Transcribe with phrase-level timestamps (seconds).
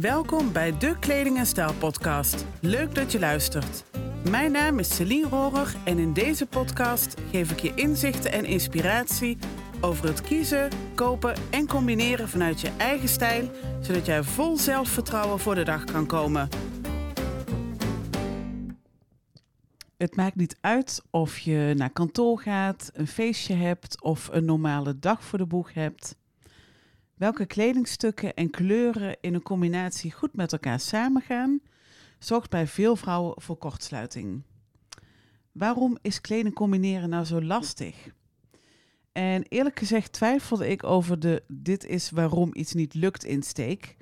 [0.00, 2.46] Welkom bij de Kleding en Stijl podcast.
[2.60, 3.84] Leuk dat je luistert.
[4.30, 9.38] Mijn naam is Celine Rohrer en in deze podcast geef ik je inzichten en inspiratie
[9.80, 13.50] over het kiezen, kopen en combineren vanuit je eigen stijl,
[13.80, 16.48] zodat jij vol zelfvertrouwen voor de dag kan komen.
[19.96, 24.98] Het maakt niet uit of je naar kantoor gaat, een feestje hebt of een normale
[24.98, 26.16] dag voor de boeg hebt.
[27.18, 31.60] Welke kledingstukken en kleuren in een combinatie goed met elkaar samengaan,
[32.18, 34.42] zorgt bij veel vrouwen voor kortsluiting.
[35.52, 38.08] Waarom is kleding combineren nou zo lastig?
[39.12, 43.96] En eerlijk gezegd twijfelde ik over de dit is waarom iets niet lukt insteek.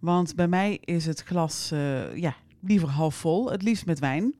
[0.00, 4.34] Want bij mij is het glas uh, ja, liever half vol, het liefst met wijn.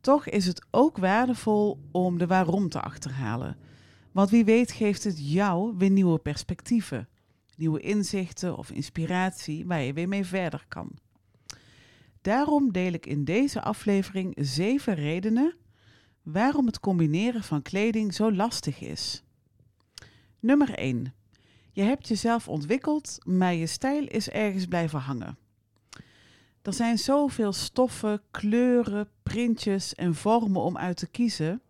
[0.00, 3.56] Toch is het ook waardevol om de waarom te achterhalen.
[4.12, 7.08] Want wie weet geeft het jou weer nieuwe perspectieven,
[7.60, 10.90] nieuwe inzichten of inspiratie waar je weer mee verder kan.
[12.20, 15.56] Daarom deel ik in deze aflevering zeven redenen
[16.22, 19.22] waarom het combineren van kleding zo lastig is.
[20.40, 21.14] Nummer 1.
[21.72, 25.38] Je hebt jezelf ontwikkeld, maar je stijl is ergens blijven hangen.
[26.62, 31.62] Er zijn zoveel stoffen, kleuren, printjes en vormen om uit te kiezen.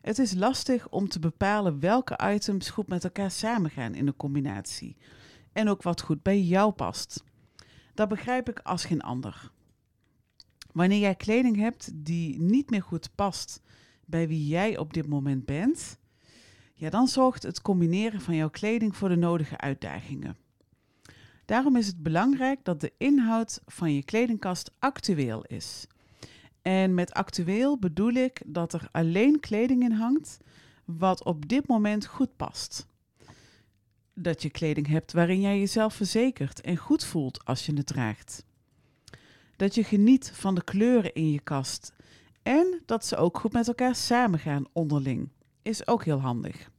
[0.00, 4.96] Het is lastig om te bepalen welke items goed met elkaar samengaan in een combinatie.
[5.52, 7.24] En ook wat goed bij jou past.
[7.94, 9.50] Dat begrijp ik als geen ander.
[10.72, 13.62] Wanneer jij kleding hebt die niet meer goed past
[14.06, 15.98] bij wie jij op dit moment bent,
[16.74, 20.36] ja, dan zorgt het combineren van jouw kleding voor de nodige uitdagingen.
[21.44, 25.86] Daarom is het belangrijk dat de inhoud van je kledingkast actueel is.
[26.62, 30.38] En met actueel bedoel ik dat er alleen kleding in hangt
[30.84, 32.86] wat op dit moment goed past.
[34.14, 38.44] Dat je kleding hebt waarin jij jezelf verzekert en goed voelt als je het draagt.
[39.56, 41.92] Dat je geniet van de kleuren in je kast
[42.42, 45.28] en dat ze ook goed met elkaar samengaan onderling.
[45.62, 46.70] Is ook heel handig.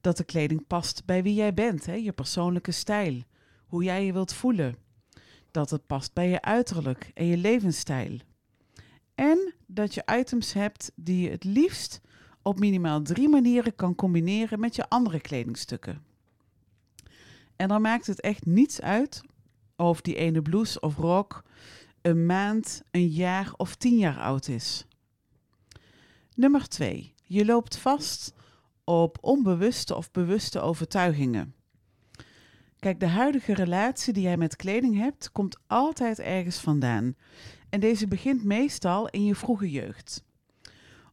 [0.00, 3.22] Dat de kleding past bij wie jij bent, hè, je persoonlijke stijl
[3.66, 4.76] hoe jij je wilt voelen.
[5.50, 8.18] Dat het past bij je uiterlijk en je levensstijl.
[9.14, 12.00] En dat je items hebt die je het liefst
[12.42, 16.02] op minimaal drie manieren kan combineren met je andere kledingstukken.
[17.56, 19.22] En dan maakt het echt niets uit
[19.76, 21.44] of die ene blouse of rok
[22.02, 24.86] een maand, een jaar of tien jaar oud is.
[26.34, 27.14] Nummer 2.
[27.24, 28.34] Je loopt vast
[28.84, 31.54] op onbewuste of bewuste overtuigingen.
[32.78, 37.16] Kijk, de huidige relatie die jij met kleding hebt, komt altijd ergens vandaan.
[37.74, 40.22] En deze begint meestal in je vroege jeugd.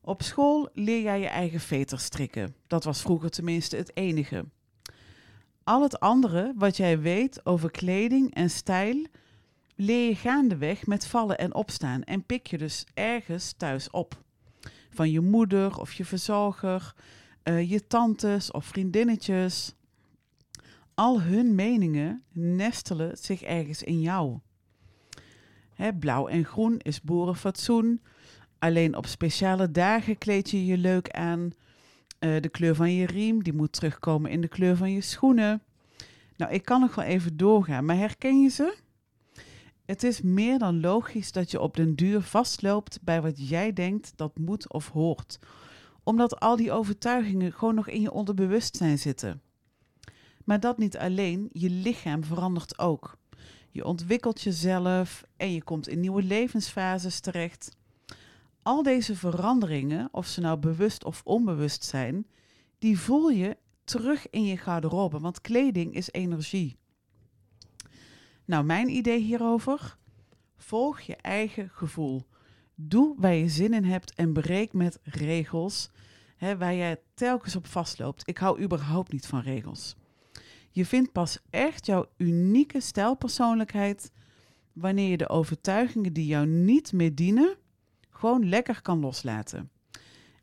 [0.02, 2.56] Op school leer jij je eigen veter strikken.
[2.68, 4.46] Dat was vroeger tenminste het enige.
[5.64, 9.06] Al het andere wat jij weet over kleding en stijl,
[9.76, 14.24] leer je gaandeweg met vallen en opstaan en pik je dus ergens thuis op.
[14.90, 16.96] Van je moeder of je verzorger,
[17.44, 19.76] uh, je tantes of vriendinnetjes
[20.94, 24.40] al hun meningen nestelen zich ergens in jou.
[25.90, 28.02] Blauw en groen is boerenfatsoen.
[28.60, 31.50] Alleen op speciale dagen kleed je je leuk aan.
[32.20, 35.62] Uh, de kleur van je riem die moet terugkomen in de kleur van je schoenen.
[36.38, 38.78] Nou, ik kan nog wel even doorgaan, maar herken je ze?
[39.86, 44.14] Het is meer dan logisch dat je op den duur vastloopt bij wat jij denkt
[44.16, 45.40] dat moet of hoort,
[46.04, 49.42] omdat al die overtuigingen gewoon nog in je onderbewustzijn zitten.
[50.46, 53.18] Maar dat niet alleen, je lichaam verandert ook.
[53.72, 57.76] Je ontwikkelt jezelf en je komt in nieuwe levensfases terecht.
[58.62, 62.28] Al deze veranderingen, of ze nou bewust of onbewust zijn,
[62.80, 66.78] die voel je terug in je garderobe, want kleding is energie.
[68.46, 69.98] Nou, mijn idee hierover:
[70.58, 72.26] volg je eigen gevoel.
[72.76, 75.90] Doe waar je zin in hebt en breek met regels
[76.38, 78.28] hè, waar je telkens op vastloopt.
[78.28, 79.96] Ik hou überhaupt niet van regels.
[80.72, 84.12] Je vindt pas echt jouw unieke stijlpersoonlijkheid
[84.74, 87.56] wanneer je de overtuigingen die jou niet meer dienen,
[88.10, 89.72] gewoon lekker kan loslaten.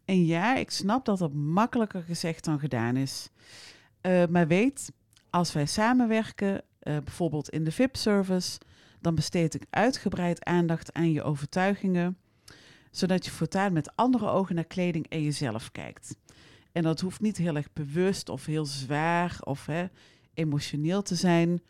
[0.05, 3.31] En ja, ik snap dat dat makkelijker gezegd dan gedaan is.
[4.03, 4.93] Uh, maar weet,
[5.31, 8.59] als wij samenwerken, uh, bijvoorbeeld in de VIP-service,
[9.01, 12.19] dan besteed ik uitgebreid aandacht aan je overtuigingen,
[12.91, 16.17] zodat je voortaan met andere ogen naar kleding en jezelf kijkt.
[16.73, 19.87] En dat hoeft niet heel erg bewust of heel zwaar of hè,
[20.39, 21.63] emotioneel te zijn.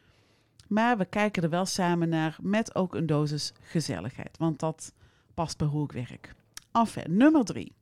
[0.69, 4.39] Maar we kijken er wel samen naar met ook een dosis gezelligheid.
[4.39, 4.93] Want dat
[5.35, 6.35] past bij hoe ik werk.
[6.73, 7.73] Enfin, nummer drie.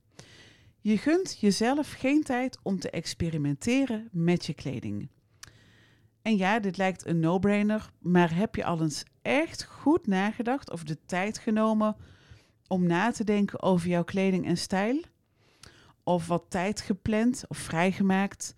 [0.80, 5.08] Je gunt jezelf geen tijd om te experimenteren met je kleding.
[6.22, 10.82] En ja, dit lijkt een no-brainer, maar heb je al eens echt goed nagedacht of
[10.82, 11.96] de tijd genomen
[12.66, 15.00] om na te denken over jouw kleding en stijl?
[16.02, 18.54] Of wat tijd gepland of vrijgemaakt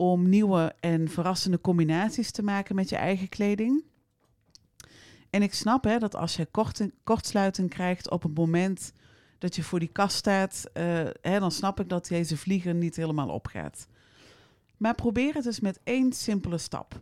[0.00, 3.84] om nieuwe en verrassende combinaties te maken met je eigen kleding?
[5.30, 8.92] En ik snap hè, dat als je kort, kortsluiting krijgt op het moment
[9.38, 10.82] dat je voor die kast staat, uh,
[11.20, 13.86] hè, dan snap ik dat deze vlieger niet helemaal opgaat.
[14.76, 17.00] Maar probeer het eens met één simpele stap.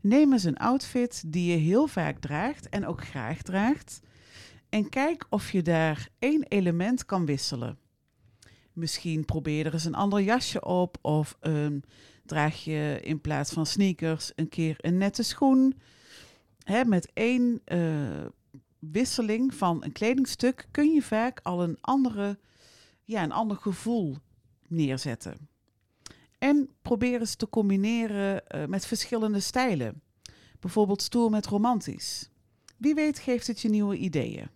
[0.00, 4.00] Neem eens een outfit die je heel vaak draagt en ook graag draagt.
[4.68, 7.78] En kijk of je daar één element kan wisselen.
[8.80, 10.98] Misschien probeer er eens een ander jasje op.
[11.00, 11.38] Of
[12.24, 15.74] draag je in plaats van sneakers een keer een nette schoen.
[16.62, 18.26] Hè, met één uh,
[18.78, 22.38] wisseling van een kledingstuk kun je vaak al een, andere,
[23.04, 24.16] ja, een ander gevoel
[24.68, 25.48] neerzetten.
[26.38, 30.02] En probeer eens te combineren uh, met verschillende stijlen.
[30.60, 32.30] Bijvoorbeeld stoer met romantisch.
[32.76, 34.48] Wie weet geeft het je nieuwe ideeën.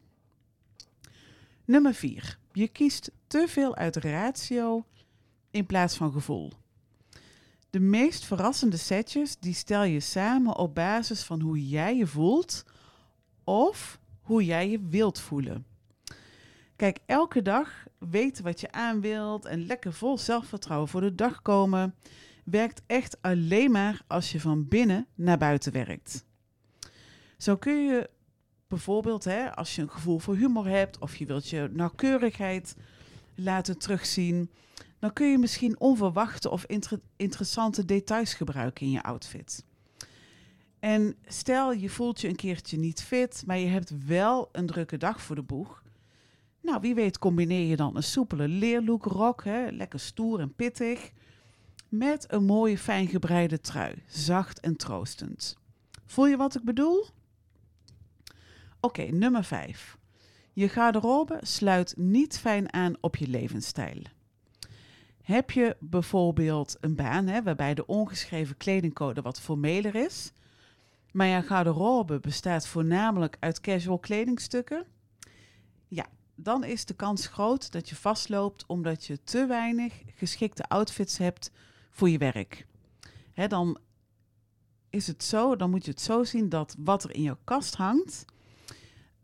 [1.67, 2.39] Nummer 4.
[2.53, 4.85] Je kiest te veel uit ratio
[5.51, 6.53] in plaats van gevoel.
[7.71, 12.65] De meest verrassende setjes die stel je samen op basis van hoe jij je voelt
[13.45, 15.67] of hoe jij je wilt voelen.
[16.77, 21.43] Kijk, elke dag weten wat je aan wilt en lekker vol zelfvertrouwen voor de dag
[21.43, 21.95] komen,
[22.45, 26.25] werkt echt alleen maar als je van binnen naar buiten werkt.
[27.37, 28.11] Zo kun je
[28.75, 32.77] bijvoorbeeld, hè, als je een gevoel voor humor hebt of je wilt je nauwkeurigheid
[33.35, 34.51] laten terugzien,
[34.99, 39.65] dan kun je misschien onverwachte of inter interessante details gebruiken in je outfit.
[40.79, 44.97] En stel je voelt je een keertje niet fit, maar je hebt wel een drukke
[44.97, 45.83] dag voor de boeg.
[46.61, 51.11] Nou, wie weet combineer je dan een soepele leerlook rok, hè, lekker stoer en pittig,
[51.89, 55.57] met een mooie fijn gebreide trui, zacht en troostend.
[56.07, 57.07] Voel je wat ik bedoel?
[58.85, 59.99] Oké, nummer 5.
[60.53, 64.03] Je garderobe sluit niet fijn aan op je levensstijl.
[65.23, 70.33] Heb je bijvoorbeeld een baan hè, waarbij de ongeschreven kledingcode wat formeler is,
[71.13, 74.87] maar je garderobe bestaat voornamelijk uit casual kledingstukken?
[75.89, 81.19] Ja, dan is de kans groot dat je vastloopt omdat je te weinig geschikte outfits
[81.19, 81.51] hebt
[81.91, 82.67] voor je werk.
[83.33, 83.79] Hè, dan
[84.91, 87.75] is het zo, dan moet je het zo zien dat wat er in jouw kast
[87.75, 88.25] hangt,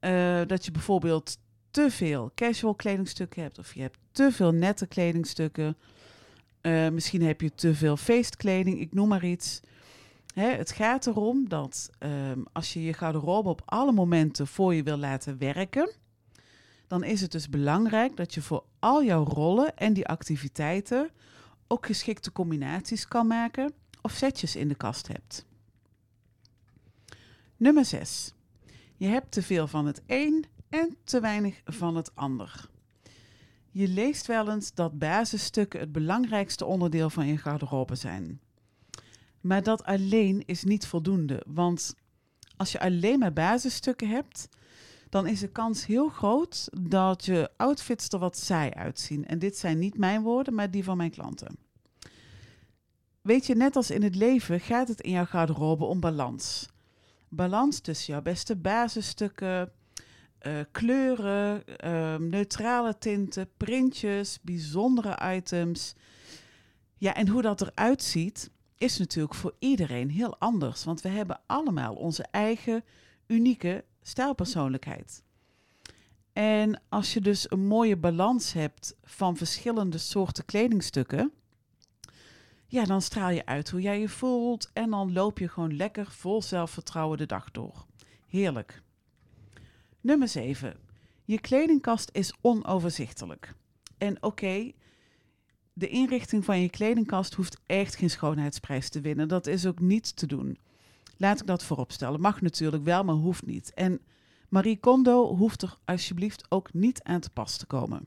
[0.01, 1.39] uh, dat je bijvoorbeeld
[1.71, 5.77] te veel casual kledingstukken hebt of je hebt te veel nette kledingstukken.
[6.63, 9.61] Uh, misschien heb je te veel feestkleding, ik noem maar iets.
[10.35, 14.83] Hè, het gaat erom dat um, als je je garderobe op alle momenten voor je
[14.83, 15.93] wil laten werken,
[16.87, 21.11] dan is het dus belangrijk dat je voor al jouw rollen en die activiteiten
[21.67, 23.73] ook geschikte combinaties kan maken
[24.03, 25.47] of setjes in de kast hebt.
[27.57, 28.35] Nummer 6.
[29.01, 32.69] Je hebt te veel van het een en te weinig van het ander.
[33.71, 38.41] Je leest wel eens dat basisstukken het belangrijkste onderdeel van je garderobe zijn.
[39.41, 41.95] Maar dat alleen is niet voldoende, want
[42.57, 44.49] als je alleen maar basisstukken hebt,
[45.09, 49.27] dan is de kans heel groot dat je outfits er wat saai uitzien.
[49.27, 51.57] En dit zijn niet mijn woorden, maar die van mijn klanten.
[53.21, 56.69] Weet je, net als in het leven gaat het in jouw garderobe om balans.
[57.31, 59.73] Balans tussen jouw beste basisstukken,
[60.47, 65.95] uh, kleuren, uh, neutrale tinten, printjes, bijzondere items.
[66.97, 70.85] Ja, en hoe dat eruit ziet, is natuurlijk voor iedereen heel anders.
[70.85, 72.85] Want we hebben allemaal onze eigen
[73.27, 75.23] unieke stijlpersoonlijkheid.
[76.33, 81.33] En als je dus een mooie balans hebt van verschillende soorten kledingstukken,
[82.71, 86.07] ja, dan straal je uit hoe jij je voelt en dan loop je gewoon lekker
[86.07, 87.87] vol zelfvertrouwen de dag door.
[88.27, 88.83] Heerlijk.
[90.01, 90.77] Nummer 7.
[91.25, 93.55] Je kledingkast is onoverzichtelijk.
[93.99, 94.73] En oké,
[95.73, 99.29] de inrichting van je kledingkast hoeft echt geen schoonheidsprijs te winnen.
[99.29, 100.59] Dat is ook niet te doen.
[101.17, 102.21] Laat ik dat vooropstellen.
[102.21, 103.75] Mag natuurlijk wel, maar hoeft niet.
[103.75, 104.01] En
[104.49, 108.07] Marie Kondo hoeft er alsjeblieft ook niet aan te pas te komen.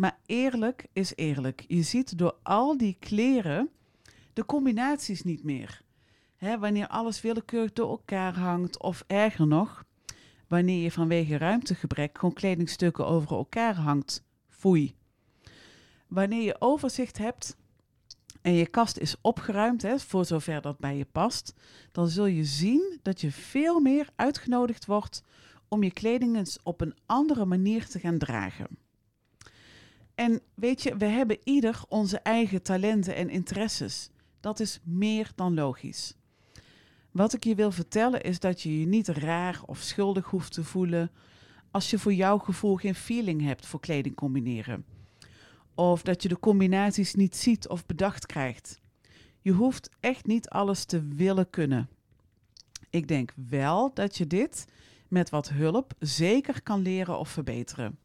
[0.00, 1.64] Maar eerlijk is eerlijk.
[1.68, 3.70] Je ziet door al die kleren
[4.32, 5.82] de combinaties niet meer.
[6.38, 9.84] Wanneer alles willekeurig door elkaar hangt, of erger nog,
[10.48, 14.24] wanneer je vanwege ruimtegebrek gewoon kledingstukken over elkaar hangt.
[14.48, 14.94] Foei.
[16.06, 17.56] Wanneer je overzicht hebt
[18.42, 21.54] en je kast is opgeruimd, voor zover dat bij je past,
[21.92, 25.22] dan zul je zien dat je veel meer uitgenodigd wordt
[25.68, 28.88] om je kleding eens op een andere manier te gaan dragen.
[30.20, 34.10] En weet je, we hebben ieder onze eigen talenten en interesses.
[34.40, 36.14] Dat is meer dan logisch.
[37.10, 40.64] Wat ik je wil vertellen is dat je je niet raar of schuldig hoeft te
[40.64, 41.10] voelen
[41.70, 44.84] als je voor jouw gevoel geen feeling hebt voor kleding combineren.
[45.74, 48.80] Of dat je de combinaties niet ziet of bedacht krijgt.
[49.40, 51.88] Je hoeft echt niet alles te willen kunnen.
[52.90, 54.64] Ik denk wel dat je dit
[55.08, 57.98] met wat hulp zeker kan leren of verbeteren.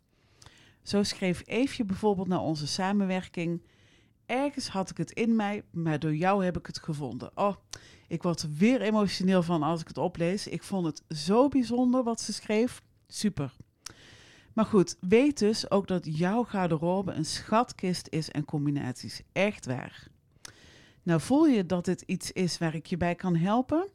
[0.86, 3.62] Zo schreef Eefje bijvoorbeeld naar onze samenwerking.
[4.26, 7.32] Ergens had ik het in mij, maar door jou heb ik het gevonden.
[7.36, 7.56] Oh,
[8.08, 10.48] ik word er weer emotioneel van als ik het oplees.
[10.48, 12.82] Ik vond het zo bijzonder wat ze schreef.
[13.08, 13.56] Super.
[14.54, 19.22] Maar goed, weet dus ook dat jouw garderobe een schatkist is en combinaties.
[19.32, 20.08] Echt waar.
[21.04, 23.88] Nou, voel je dat dit iets is waar ik je bij kan helpen?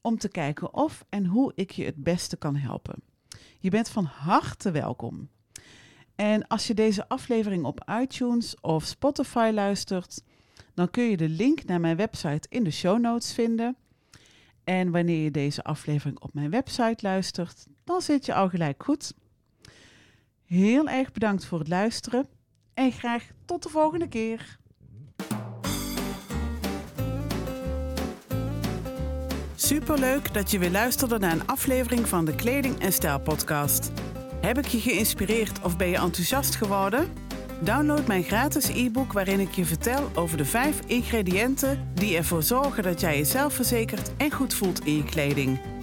[0.00, 3.02] om te kijken of en hoe ik je het beste kan helpen.
[3.58, 5.28] Je bent van harte welkom.
[6.14, 10.22] En als je deze aflevering op iTunes of Spotify luistert,
[10.74, 13.76] dan kun je de link naar mijn website in de show notes vinden.
[14.64, 19.14] En wanneer je deze aflevering op mijn website luistert, dan zit je al gelijk goed.
[20.48, 22.26] Heel erg bedankt voor het luisteren
[22.74, 24.58] en graag tot de volgende keer.
[29.54, 33.92] Superleuk dat je weer luisterde naar een aflevering van de Kleding en Stijl podcast.
[34.40, 37.12] Heb ik je geïnspireerd of ben je enthousiast geworden?
[37.60, 42.82] Download mijn gratis e-book waarin ik je vertel over de vijf ingrediënten die ervoor zorgen
[42.82, 45.77] dat jij jezelf verzekert en goed voelt in je kleding.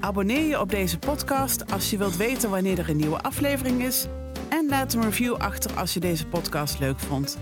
[0.00, 4.06] Abonneer je op deze podcast als je wilt weten wanneer er een nieuwe aflevering is.
[4.48, 7.38] En laat een review achter als je deze podcast leuk vond.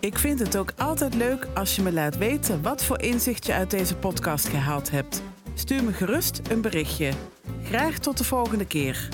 [0.00, 3.52] Ik vind het ook altijd leuk als je me laat weten wat voor inzicht je
[3.52, 5.22] uit deze podcast gehaald hebt.
[5.54, 7.12] Stuur me gerust een berichtje.
[7.64, 9.08] Graag tot de volgende keer.